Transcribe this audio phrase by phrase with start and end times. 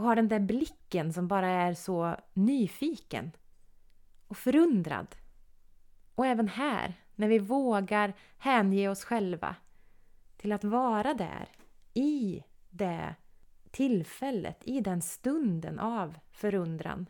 [0.00, 3.32] och har den där blicken som bara är så nyfiken
[4.28, 5.16] och förundrad.
[6.14, 9.56] Och även här, när vi vågar hänge oss själva
[10.36, 11.48] till att vara där
[11.94, 13.14] i det
[13.70, 17.06] tillfället, i den stunden av förundran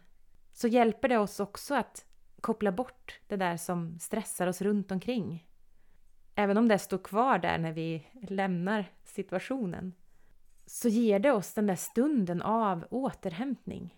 [0.52, 2.04] så hjälper det oss också att
[2.40, 5.46] koppla bort det där som stressar oss runt omkring.
[6.34, 9.92] Även om det står kvar där när vi lämnar situationen
[10.70, 13.96] så ger det oss den där stunden av återhämtning.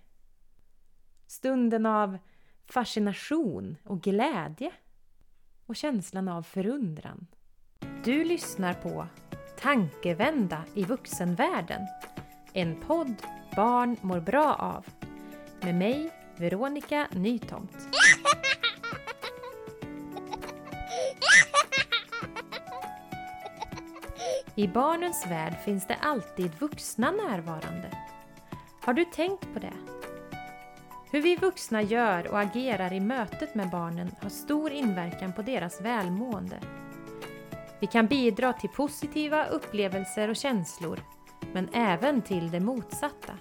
[1.26, 2.18] Stunden av
[2.66, 4.72] fascination och glädje
[5.66, 7.26] och känslan av förundran.
[8.04, 9.06] Du lyssnar på
[9.60, 11.80] Tankevända i vuxenvärlden.
[12.52, 13.22] En podd
[13.56, 14.86] barn mår bra av.
[15.60, 17.88] Med mig, Veronica Nytomt.
[24.54, 27.90] I barnens värld finns det alltid vuxna närvarande.
[28.82, 29.72] Har du tänkt på det?
[31.10, 35.80] Hur vi vuxna gör och agerar i mötet med barnen har stor inverkan på deras
[35.80, 36.60] välmående.
[37.80, 41.00] Vi kan bidra till positiva upplevelser och känslor,
[41.52, 43.32] men även till det motsatta.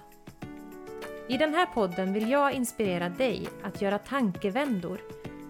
[1.28, 5.00] I den här podden vill jag inspirera dig att göra tankevändor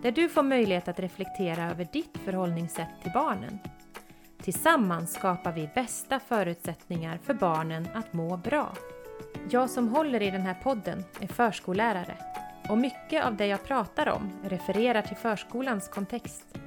[0.03, 3.59] där du får möjlighet att reflektera över ditt förhållningssätt till barnen.
[4.43, 8.73] Tillsammans skapar vi bästa förutsättningar för barnen att må bra.
[9.51, 12.17] Jag som håller i den här podden är förskollärare
[12.69, 16.59] och mycket av det jag pratar om refererar till förskolans kontext.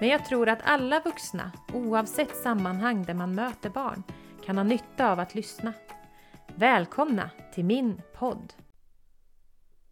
[0.00, 4.02] Men jag tror att alla vuxna, oavsett sammanhang där man möter barn,
[4.44, 5.72] kan ha nytta av att lyssna.
[6.54, 8.52] Välkomna till min podd!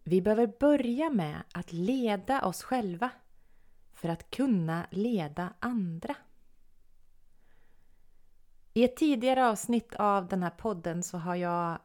[0.03, 3.09] Vi behöver börja med att leda oss själva
[3.93, 6.15] för att kunna leda andra.
[8.77, 11.79] I ett tidigare avsnitt av den här podden så har jag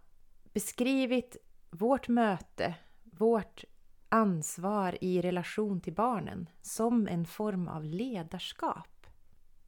[0.53, 1.37] beskrivit
[1.71, 3.65] vårt möte, vårt
[4.09, 9.07] ansvar i relation till barnen som en form av ledarskap.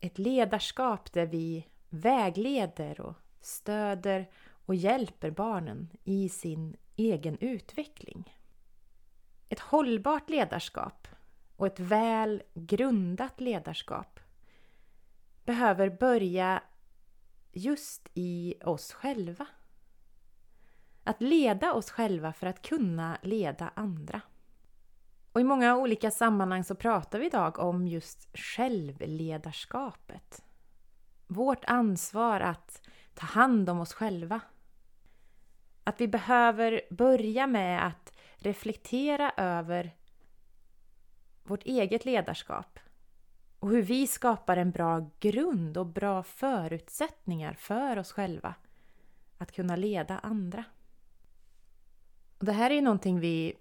[0.01, 4.31] Ett ledarskap där vi vägleder och stöder
[4.67, 8.37] och hjälper barnen i sin egen utveckling.
[9.49, 11.09] Ett hållbart ledarskap
[11.57, 14.21] och ett väl grundat ledarskap
[15.45, 16.63] behöver börja
[17.53, 19.47] just i oss själva.
[21.05, 24.21] Att leda oss själva för att kunna leda andra.
[25.33, 30.45] Och i många olika sammanhang så pratar vi idag om just självledarskapet.
[31.27, 32.83] Vårt ansvar att
[33.15, 34.41] ta hand om oss själva.
[35.85, 39.97] Att vi behöver börja med att reflektera över
[41.43, 42.79] vårt eget ledarskap
[43.63, 48.55] och hur vi skapar en bra grund och bra förutsättningar för oss själva
[49.39, 50.65] att kunna leda andra.
[52.39, 53.55] Och det här är någonting vi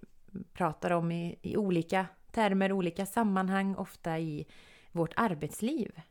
[0.54, 4.46] pratar om i, i olika termer, olika sammanhang, ofta i
[4.92, 6.02] vårt arbetsliv.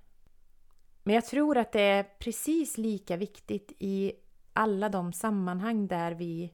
[1.02, 4.12] Men jag tror att det är precis lika viktigt i
[4.52, 6.52] alla de sammanhang där vi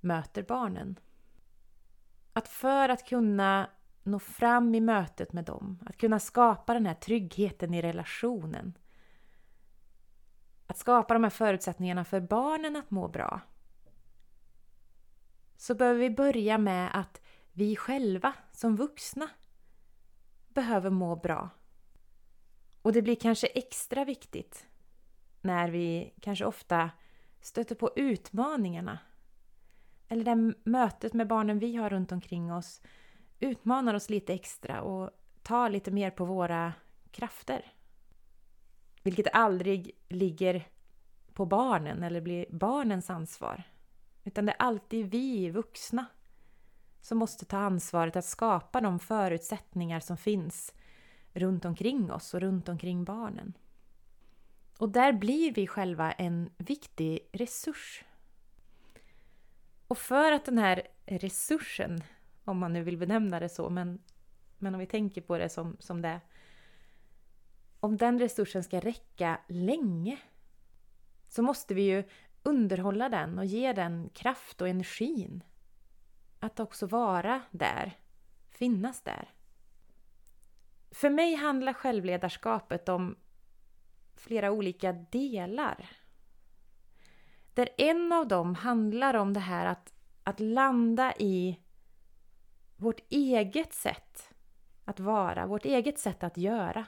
[0.00, 0.98] möter barnen.
[2.32, 3.70] Att för att kunna
[4.04, 8.78] nå fram i mötet med dem, att kunna skapa den här tryggheten i relationen.
[10.66, 13.40] Att skapa de här förutsättningarna för barnen att må bra.
[15.56, 17.20] Så behöver vi börja med att
[17.52, 19.28] vi själva som vuxna
[20.48, 21.50] behöver må bra.
[22.82, 24.66] Och det blir kanske extra viktigt
[25.40, 26.90] när vi kanske ofta
[27.40, 28.98] stöter på utmaningarna.
[30.08, 32.82] Eller det mötet med barnen vi har runt omkring oss
[33.40, 35.10] utmanar oss lite extra och
[35.42, 36.72] tar lite mer på våra
[37.10, 37.72] krafter.
[39.02, 40.68] Vilket aldrig ligger
[41.32, 43.62] på barnen eller blir barnens ansvar.
[44.24, 46.06] Utan det är alltid vi vuxna
[47.00, 50.74] som måste ta ansvaret att skapa de förutsättningar som finns
[51.32, 53.52] runt omkring oss och runt omkring barnen.
[54.78, 58.04] Och där blir vi själva en viktig resurs.
[59.88, 62.02] Och för att den här resursen
[62.44, 64.02] om man nu vill benämna det så, men,
[64.58, 66.20] men om vi tänker på det som, som det
[67.80, 70.18] Om den resursen ska räcka länge
[71.28, 72.04] så måste vi ju
[72.42, 75.44] underhålla den och ge den kraft och energin.
[76.40, 77.98] Att också vara där,
[78.48, 79.28] finnas där.
[80.90, 83.16] För mig handlar självledarskapet om
[84.16, 85.90] flera olika delar.
[87.54, 89.92] Där en av dem handlar om det här att,
[90.24, 91.63] att landa i
[92.76, 94.34] vårt eget sätt
[94.84, 96.86] att vara, vårt eget sätt att göra.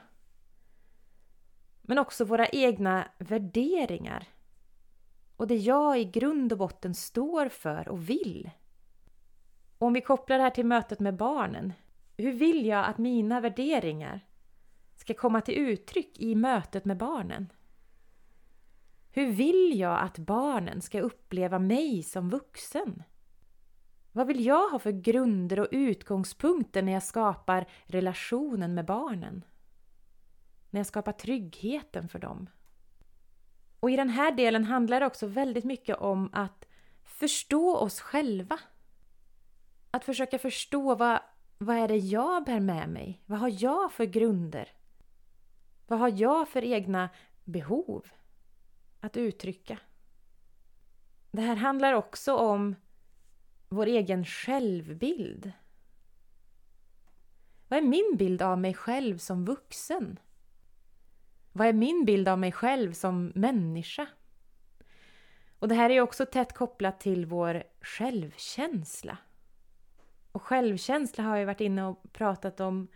[1.81, 4.27] Men också våra egna värderingar
[5.37, 8.49] och det jag i grund och botten står för och vill.
[9.77, 11.73] Och om vi kopplar det här till mötet med barnen.
[12.17, 14.19] Hur vill jag att mina värderingar
[14.95, 17.53] ska komma till uttryck i mötet med barnen?
[19.11, 23.03] Hur vill jag att barnen ska uppleva mig som vuxen?
[24.17, 29.43] Vad vill jag ha för grunder och utgångspunkter när jag skapar relationen med barnen?
[30.69, 32.49] När jag skapar tryggheten för dem?
[33.79, 36.65] Och i den här delen handlar det också väldigt mycket om att
[37.03, 38.59] förstå oss själva.
[39.91, 41.19] Att försöka förstå vad,
[41.57, 43.21] vad är det jag bär med mig?
[43.25, 44.71] Vad har jag för grunder?
[45.87, 47.09] Vad har jag för egna
[47.43, 48.05] behov
[48.99, 49.79] att uttrycka?
[51.31, 52.75] Det här handlar också om
[53.69, 55.51] vår egen självbild.
[57.67, 60.19] Vad är min bild av mig själv som vuxen?
[61.51, 64.07] Vad är min bild av mig själv som människa?
[65.59, 69.17] Och det här är också tätt kopplat till vår självkänsla.
[70.31, 72.87] Och självkänsla har jag varit inne och pratat om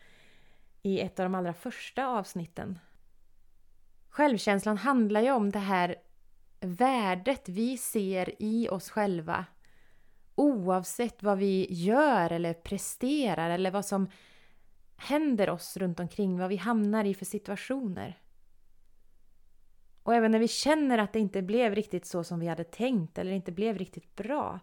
[0.82, 2.80] i ett av de allra första avsnitten.
[4.10, 5.96] Självkänslan handlar ju om det här
[6.60, 9.46] värdet vi ser i oss själva
[10.42, 14.10] oavsett vad vi gör eller presterar eller vad som
[14.96, 18.20] händer oss runt omkring, vad vi hamnar i för situationer.
[20.04, 23.18] Och även när vi känner att det inte blev riktigt så som vi hade tänkt
[23.18, 24.60] eller inte blev riktigt bra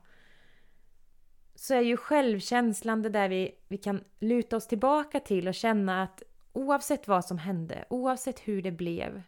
[1.55, 6.03] så är ju självkänslan det där vi, vi kan luta oss tillbaka till och känna
[6.03, 6.23] att
[6.53, 9.23] oavsett vad som hände, oavsett hur det blev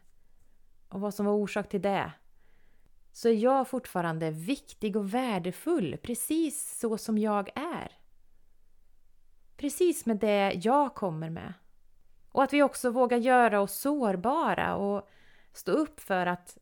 [0.89, 2.13] och vad som var orsak till det
[3.13, 7.93] så är jag fortfarande viktig och värdefull precis så som jag är.
[9.57, 11.53] Precis med det jag kommer med.
[12.33, 15.09] Och att vi också vågar göra oss sårbara och
[15.53, 16.59] stå upp för att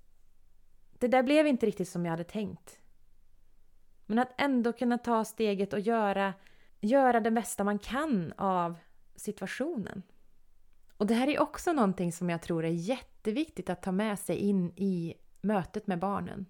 [0.98, 2.80] det där blev inte riktigt som jag hade tänkt.
[4.06, 6.34] Men att ändå kunna ta steget och göra,
[6.80, 8.78] göra det bästa man kan av
[9.16, 10.02] situationen.
[10.96, 14.36] Och det här är också någonting som jag tror är jätteviktigt att ta med sig
[14.36, 16.46] in i mötet med barnen.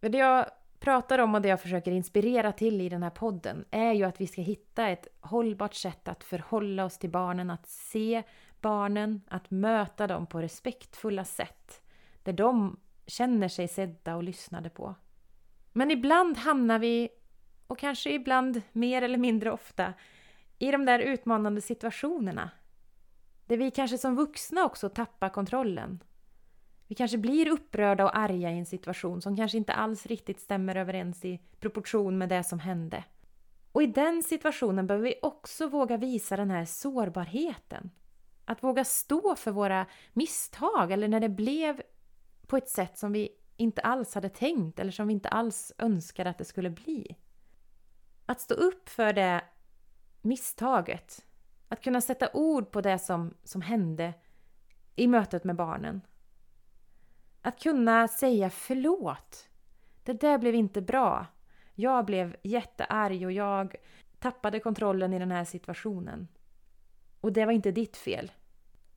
[0.00, 0.46] Det jag
[0.80, 4.20] pratar om och det jag försöker inspirera till i den här podden är ju att
[4.20, 8.22] vi ska hitta ett hållbart sätt att förhålla oss till barnen, att se
[8.60, 11.82] barnen, att möta dem på respektfulla sätt
[12.22, 14.94] där de känner sig sedda och lyssnade på.
[15.72, 17.08] Men ibland hamnar vi,
[17.66, 19.94] och kanske ibland mer eller mindre ofta,
[20.58, 22.50] i de där utmanande situationerna.
[23.46, 26.02] Där vi kanske som vuxna också tappar kontrollen.
[26.88, 30.76] Vi kanske blir upprörda och arga i en situation som kanske inte alls riktigt stämmer
[30.76, 33.04] överens i proportion med det som hände.
[33.72, 37.90] Och i den situationen behöver vi också våga visa den här sårbarheten.
[38.44, 41.82] Att våga stå för våra misstag eller när det blev
[42.46, 46.30] på ett sätt som vi inte alls hade tänkt eller som vi inte alls önskade
[46.30, 47.16] att det skulle bli.
[48.26, 49.44] Att stå upp för det
[50.22, 51.26] misstaget.
[51.68, 54.14] Att kunna sätta ord på det som, som hände
[54.96, 56.00] i mötet med barnen.
[57.48, 59.48] Att kunna säga förlåt.
[60.02, 61.26] Det där blev inte bra.
[61.74, 63.74] Jag blev jättearg och jag
[64.18, 66.28] tappade kontrollen i den här situationen.
[67.20, 68.32] Och det var inte ditt fel.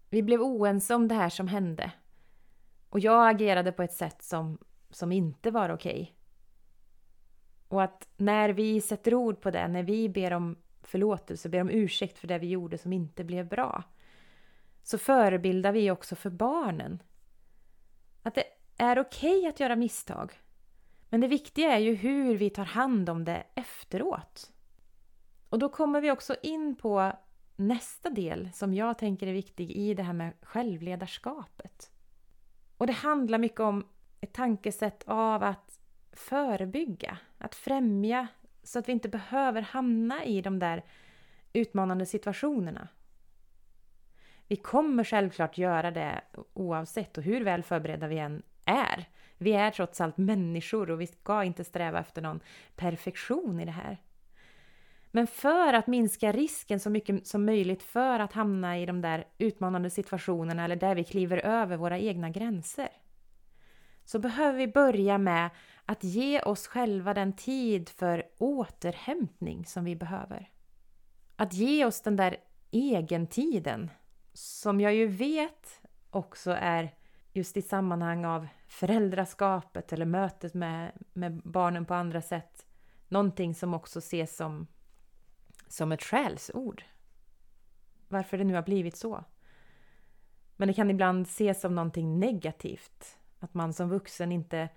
[0.10, 1.92] Vi blev oense om det här som hände.
[2.90, 4.58] Och jag agerade på ett sätt som,
[4.90, 6.02] som inte var okej.
[6.02, 6.08] Okay.
[7.68, 11.70] Och att när vi sätter ord på det, när vi ber om förlåtelse, ber om
[11.70, 13.84] ursäkt för det vi gjorde som inte blev bra,
[14.84, 17.02] så förebildar vi också för barnen.
[18.24, 18.44] Att det
[18.78, 20.34] är okej okay att göra misstag.
[21.10, 24.52] Men det viktiga är ju hur vi tar hand om det efteråt.
[25.50, 27.12] Och då kommer vi också in på
[27.56, 31.92] nästa del som jag tänker är viktig i det här med självledarskapet.
[32.78, 33.88] Och det handlar mycket om
[34.22, 35.80] ett tankesätt av att
[36.12, 38.28] förebygga, att främja
[38.64, 40.84] så att vi inte behöver hamna i de där
[41.54, 42.88] utmanande situationerna.
[44.52, 46.22] Vi kommer självklart göra det
[46.54, 49.06] oavsett och hur väl förberedda vi än är.
[49.38, 52.40] Vi är trots allt människor och vi ska inte sträva efter någon
[52.76, 53.98] perfektion i det här.
[55.12, 59.26] Men för att minska risken så mycket som möjligt för att hamna i de där
[59.38, 62.90] utmanande situationerna eller där vi kliver över våra egna gränser
[64.06, 65.50] så behöver vi börja med
[65.86, 70.50] att ge oss själva den tid för återhämtning som vi behöver.
[71.36, 72.38] Att ge oss den där
[72.72, 73.90] egentiden
[74.34, 76.96] som jag ju vet också är
[77.34, 82.66] just i sammanhang av föräldraskapet eller mötet med, med barnen på andra sätt
[83.08, 84.68] någonting som också ses som
[85.68, 86.84] som ett skällsord.
[88.08, 89.24] Varför det nu har blivit så.
[90.56, 93.18] Men det kan ibland ses som någonting negativt.
[93.40, 94.70] Att man som vuxen inte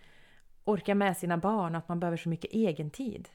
[0.64, 3.28] orkar med sina barn och att man behöver så mycket egen tid.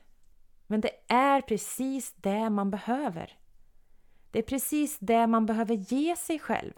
[0.67, 3.38] Men det är precis det man behöver.
[4.31, 6.73] Det är precis det man behöver ge sig själv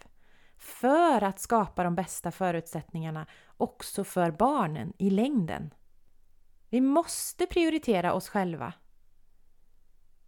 [0.58, 3.26] för att skapa de bästa förutsättningarna
[3.58, 5.74] också för barnen i längden.
[6.70, 8.74] Vi måste prioritera oss själva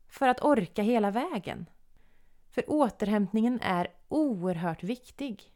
[0.07, 1.69] för att orka hela vägen.
[2.49, 5.49] För återhämtningen är oerhört viktig.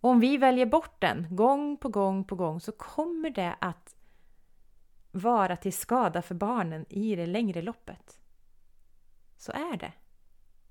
[0.00, 3.96] om vi väljer bort den gång på gång på gång så kommer det att
[5.12, 8.20] vara till skada för barnen i det längre loppet.
[9.36, 9.92] Så är det.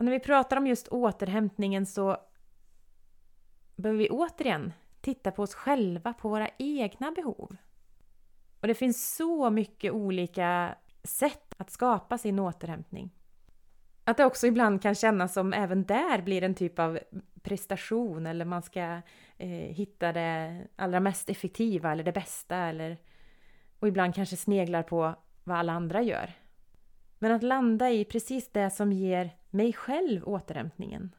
[0.03, 2.17] Och när vi pratar om just återhämtningen så
[3.75, 7.55] behöver vi återigen titta på oss själva, på våra egna behov.
[8.61, 13.11] Och det finns så mycket olika sätt att skapa sin återhämtning.
[14.03, 16.99] Att det också ibland kan kännas som även där blir en typ av
[17.41, 19.01] prestation eller man ska
[19.37, 22.97] eh, hitta det allra mest effektiva eller det bästa eller
[23.79, 26.33] och ibland kanske sneglar på vad alla andra gör.
[27.19, 31.15] Men att landa i precis det som ger mig själv återhämtningen.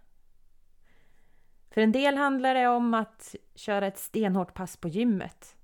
[1.71, 5.57] För en del handlar det om att köra ett stenhårt pass på gymmet.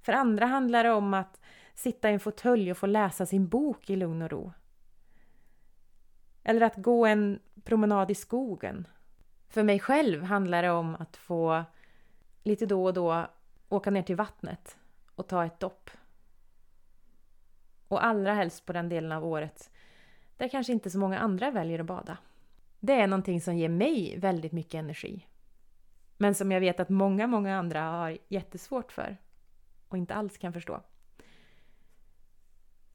[0.00, 1.40] För andra handlar det om att
[1.74, 4.52] sitta i en fåtölj och få läsa sin bok i lugn och ro.
[6.42, 8.88] Eller att gå en promenad i skogen.
[9.48, 11.64] För mig själv handlar det om att få
[12.42, 13.26] lite då och då
[13.68, 14.78] åka ner till vattnet
[15.14, 15.90] och ta ett dopp.
[17.88, 19.71] Och allra helst på den delen av året
[20.36, 22.18] där kanske inte så många andra väljer att bada.
[22.80, 25.26] Det är någonting som ger mig väldigt mycket energi.
[26.16, 29.16] Men som jag vet att många, många andra har jättesvårt för
[29.88, 30.80] och inte alls kan förstå.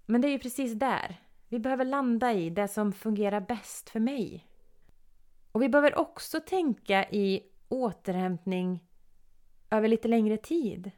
[0.06, 4.00] Men det är ju precis där vi behöver landa i det som fungerar bäst för
[4.00, 4.48] mig.
[5.52, 8.84] Och vi behöver också tänka i återhämtning
[9.70, 10.92] över lite längre tid.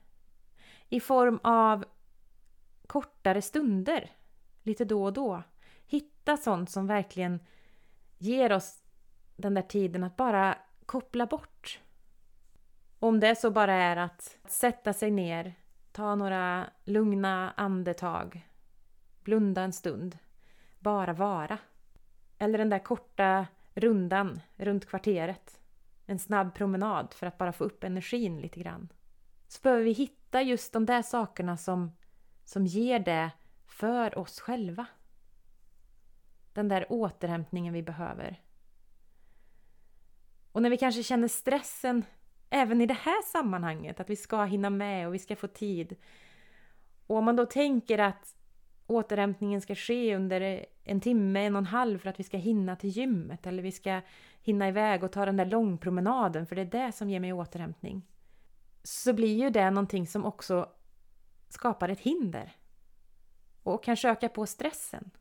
[0.89, 1.85] I form av
[2.87, 4.11] kortare stunder,
[4.63, 5.43] lite då och då.
[5.89, 7.39] Hitta sånt som verkligen
[8.17, 8.83] ger oss
[9.35, 11.79] den där tiden att bara koppla bort.
[12.99, 15.53] Om det så bara är att sätta sig ner,
[15.91, 18.47] ta några lugna andetag,
[19.23, 20.17] blunda en stund,
[20.79, 21.57] bara vara.
[22.37, 25.59] Eller den där korta rundan runt kvarteret.
[26.05, 28.89] En snabb promenad för att bara få upp energin lite grann.
[29.47, 31.91] Så behöver vi hitta just de där sakerna som,
[32.43, 33.31] som ger det
[33.65, 34.85] för oss själva.
[36.53, 38.41] Den där återhämtningen vi behöver.
[40.51, 42.05] Och när vi kanske känner stressen
[42.49, 45.95] även i det här sammanhanget, att vi ska hinna med och vi ska få tid.
[47.07, 48.35] Och om man då tänker att
[48.87, 52.75] återhämtningen ska ske under en timme, en och en halv för att vi ska hinna
[52.75, 54.01] till gymmet eller vi ska
[54.41, 58.05] hinna iväg och ta den där långpromenaden för det är det som ger mig återhämtning.
[58.83, 60.69] Så blir ju det någonting som också
[61.49, 62.55] skapar ett hinder
[63.63, 65.11] och kan öka på stressen.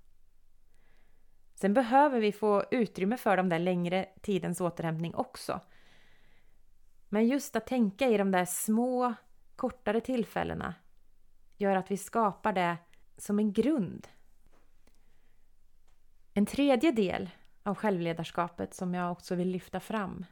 [1.60, 5.60] Sen behöver vi få utrymme för de där längre tidens återhämtning också.
[7.08, 9.14] Men just att tänka i de där små,
[9.56, 10.74] kortare tillfällena
[11.56, 12.76] gör att vi skapar det
[13.16, 14.08] som en grund.
[16.34, 17.30] En tredje del
[17.62, 20.24] av självledarskapet som jag också vill lyfta fram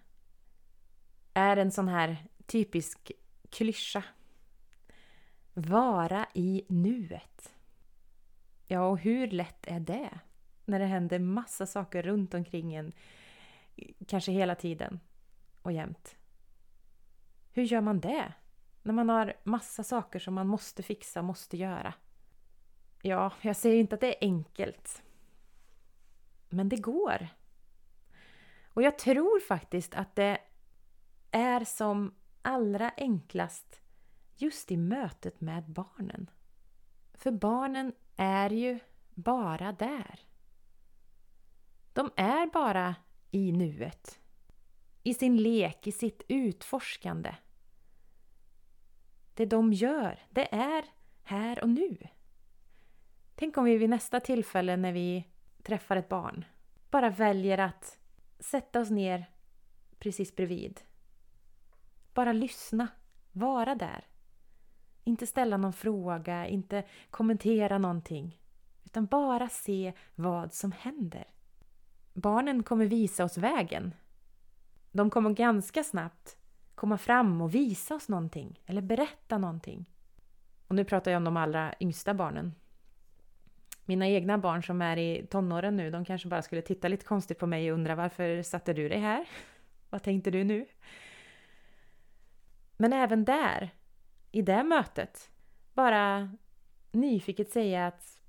[1.34, 2.16] är en sån här
[2.46, 3.12] typisk
[3.50, 4.02] klyscha.
[5.54, 7.54] Vara i nuet.
[8.66, 10.20] Ja, och hur lätt är det?
[10.66, 12.92] När det händer massa saker runt omkring en,
[14.06, 15.00] kanske hela tiden
[15.62, 16.16] och jämt.
[17.52, 18.32] Hur gör man det?
[18.82, 21.94] När man har massa saker som man måste fixa, måste göra.
[23.02, 25.02] Ja, jag säger inte att det är enkelt.
[26.48, 27.28] Men det går.
[28.68, 30.38] Och jag tror faktiskt att det
[31.30, 33.80] är som allra enklast
[34.36, 36.30] just i mötet med barnen.
[37.14, 38.78] För barnen är ju
[39.14, 40.20] bara där.
[41.96, 42.94] De är bara
[43.30, 44.20] i nuet.
[45.02, 47.34] I sin lek, i sitt utforskande.
[49.34, 50.84] Det de gör, det är
[51.22, 51.96] här och nu.
[53.34, 55.24] Tänk om vi vid nästa tillfälle när vi
[55.62, 56.44] träffar ett barn
[56.90, 57.98] bara väljer att
[58.38, 59.30] sätta oss ner
[59.98, 60.80] precis bredvid.
[62.14, 62.88] Bara lyssna,
[63.32, 64.04] vara där.
[65.04, 68.40] Inte ställa någon fråga, inte kommentera någonting.
[68.84, 71.35] Utan bara se vad som händer.
[72.16, 73.94] Barnen kommer visa oss vägen.
[74.90, 76.36] De kommer ganska snabbt
[76.74, 79.86] komma fram och visa oss någonting eller berätta någonting.
[80.66, 82.54] Och nu pratar jag om de allra yngsta barnen.
[83.84, 87.38] Mina egna barn som är i tonåren nu, de kanske bara skulle titta lite konstigt
[87.38, 89.28] på mig och undra varför satte du dig här?
[89.90, 90.66] Vad tänkte du nu?
[92.76, 93.70] Men även där,
[94.32, 95.30] i det mötet,
[95.74, 96.30] bara
[96.92, 98.20] nyfiket säga att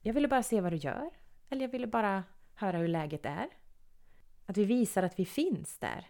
[0.00, 1.10] jag ville bara se vad du gör.
[1.48, 2.24] Eller jag ville bara
[2.56, 3.48] höra hur läget är.
[4.46, 6.06] Att vi visar att vi finns där.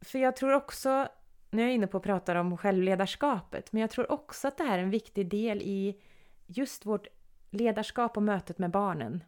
[0.00, 1.08] För jag tror också,
[1.50, 4.64] nu är jag inne på att prata om självledarskapet, men jag tror också att det
[4.64, 6.00] här är en viktig del i
[6.46, 7.06] just vårt
[7.50, 9.24] ledarskap och mötet med barnen.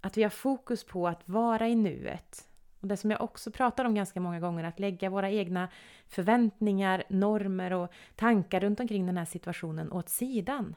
[0.00, 2.48] Att vi har fokus på att vara i nuet.
[2.80, 5.68] Och det som jag också pratar om ganska många gånger, att lägga våra egna
[6.08, 10.74] förväntningar, normer och tankar runt omkring den här situationen åt sidan.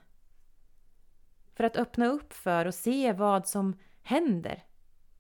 [1.60, 4.63] För att öppna upp för och se vad som händer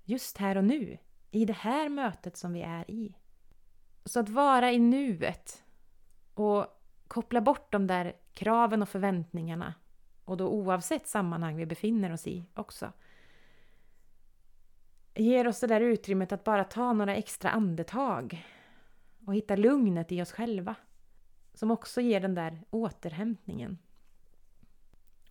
[0.03, 0.97] just här och nu,
[1.31, 3.15] i det här mötet som vi är i.
[4.05, 5.63] Så att vara i nuet
[6.33, 6.65] och
[7.07, 9.73] koppla bort de där kraven och förväntningarna
[10.25, 12.91] och då oavsett sammanhang vi befinner oss i också
[15.15, 18.45] ger oss det där utrymmet att bara ta några extra andetag
[19.25, 20.75] och hitta lugnet i oss själva.
[21.53, 23.77] Som också ger den där återhämtningen.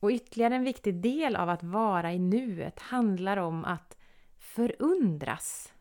[0.01, 3.97] Och ytterligare en viktig del av att vara i nuet handlar om att
[4.39, 5.73] förundras.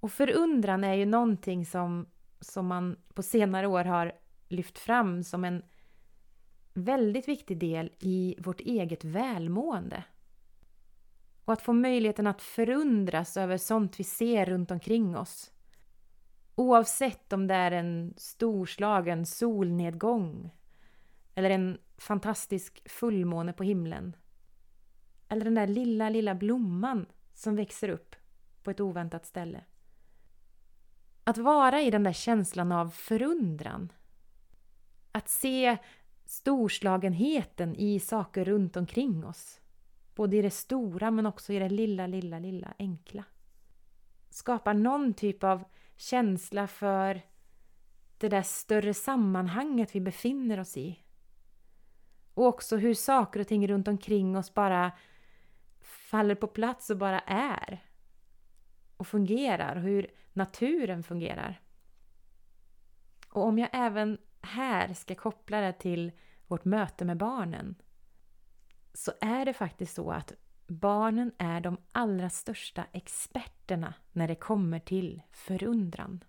[0.00, 2.06] Och förundran är ju någonting som,
[2.40, 4.12] som man på senare år har
[4.48, 5.62] lyft fram som en
[6.74, 10.04] väldigt viktig del i vårt eget välmående.
[11.44, 15.50] Och att få möjligheten att förundras över sånt vi ser runt omkring oss.
[16.54, 20.50] Oavsett om det är en storslagen solnedgång
[21.38, 24.16] eller en fantastisk fullmåne på himlen.
[25.28, 28.16] Eller den där lilla, lilla blomman som växer upp
[28.62, 29.64] på ett oväntat ställe.
[31.24, 33.92] Att vara i den där känslan av förundran.
[35.12, 35.76] Att se
[36.24, 39.60] storslagenheten i saker runt omkring oss.
[40.14, 43.24] Både i det stora men också i det lilla, lilla, lilla enkla.
[44.30, 45.64] Skapar någon typ av
[45.96, 47.22] känsla för
[48.18, 51.04] det där större sammanhanget vi befinner oss i.
[52.38, 54.92] Och också hur saker och ting runt omkring oss bara
[55.80, 57.84] faller på plats och bara är.
[58.96, 59.76] Och fungerar.
[59.76, 61.60] Och hur naturen fungerar.
[63.28, 66.12] Och om jag även här ska koppla det till
[66.46, 67.74] vårt möte med barnen
[68.92, 70.32] så är det faktiskt så att
[70.66, 76.24] barnen är de allra största experterna när det kommer till förundran.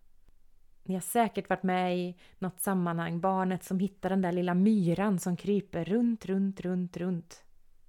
[0.84, 5.20] Ni har säkert varit med i något sammanhang, barnet som hittar den där lilla myran
[5.20, 7.44] som kryper runt, runt, runt, runt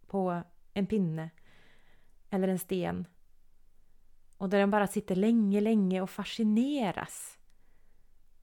[0.07, 0.43] på
[0.75, 1.31] en pinne
[2.31, 3.07] eller en sten.
[4.37, 7.39] Och där den bara sitter länge, länge och fascineras.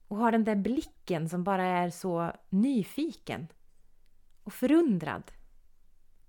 [0.08, 3.48] Och har den där blicken som bara är så nyfiken
[4.44, 5.32] och förundrad.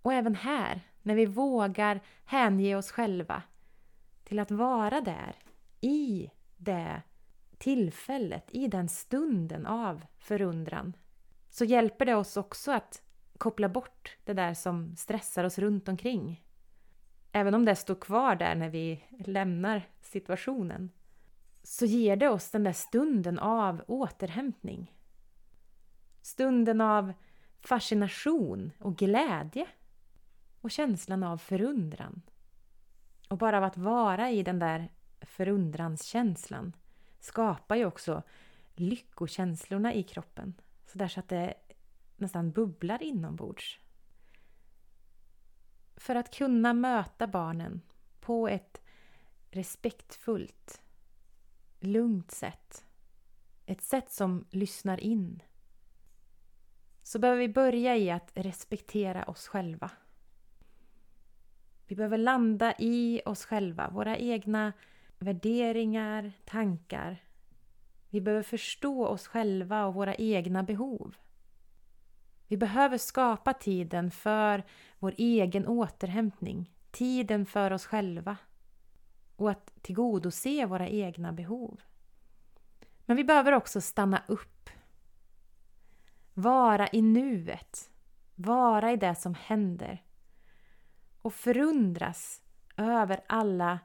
[0.02, 3.44] Och även här, när vi vågar hänge oss själva
[4.24, 5.36] till att vara där,
[5.82, 7.02] i det
[7.60, 10.94] tillfället, i den stunden av förundran,
[11.50, 13.02] så hjälper det oss också att
[13.38, 16.44] koppla bort det där som stressar oss runt omkring.
[17.32, 20.90] Även om det står kvar där när vi lämnar situationen,
[21.64, 24.96] så ger det oss den där stunden av återhämtning.
[26.22, 27.14] Stunden av
[27.60, 29.68] fascination och glädje
[30.62, 32.22] och känslan av förundran.
[33.30, 34.92] Och bara av att vara i den där
[35.22, 36.74] förundranskänslan
[37.20, 38.24] skapar ju också
[38.76, 40.54] lyckokänslorna i kroppen.
[40.86, 41.54] Så där så att det
[42.18, 43.80] nästan bubblar inombords.
[45.96, 47.82] För att kunna möta barnen
[48.20, 48.82] på ett
[49.52, 50.82] respektfullt,
[51.80, 52.86] lugnt sätt.
[53.66, 55.44] Ett sätt som lyssnar in.
[57.04, 59.92] Så behöver vi börja i att respektera oss själva.
[61.88, 64.74] Vi behöver landa i oss själva, våra egna
[65.20, 67.24] värderingar, tankar.
[68.10, 71.16] Vi behöver förstå oss själva och våra egna behov.
[72.48, 74.64] Vi behöver skapa tiden för
[75.00, 78.38] vår egen återhämtning, tiden för oss själva
[79.36, 81.82] och att tillgodose våra egna behov.
[83.06, 84.70] Men vi behöver också stanna upp.
[86.34, 87.92] Vara i nuet.
[88.36, 90.04] Vara i det som händer
[91.22, 92.42] och förundras
[92.78, 93.80] över alla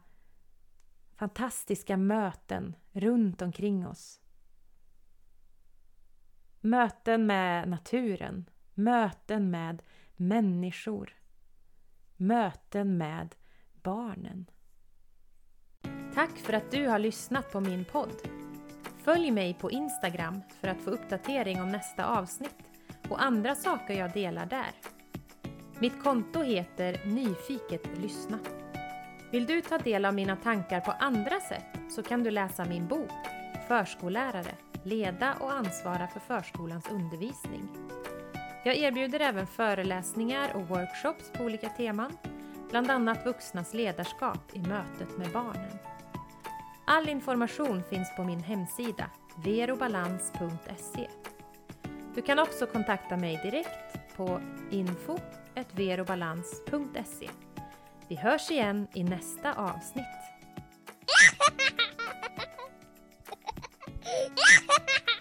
[1.17, 4.21] fantastiska möten runt omkring oss.
[6.61, 9.83] Möten med naturen, möten med
[10.17, 11.15] människor,
[12.17, 13.35] möten med
[13.83, 14.51] barnen.
[16.15, 18.17] Tack för att du har lyssnat på min podd.
[18.99, 22.57] Följ mig på Instagram för att få uppdatering om nästa avsnitt
[23.09, 24.71] och andra saker jag delar där.
[25.79, 28.39] Mitt konto heter Nyfiket lyssna.
[29.35, 32.87] Vill du ta del av mina tankar på andra sätt så kan du läsa min
[32.87, 33.11] bok
[33.69, 37.69] Förskollärare leda och ansvara för förskolans undervisning.
[38.65, 42.17] Jag erbjuder även föreläsningar och workshops på olika teman,
[42.71, 45.79] bland annat vuxnas ledarskap i mötet med barnen.
[46.85, 49.11] All information finns på min hemsida
[49.45, 51.09] verobalans.se.
[52.15, 57.29] Du kan också kontakta mig direkt på info.verobalans.se.
[58.09, 60.05] Vi hörs igen i nästa avsnitt.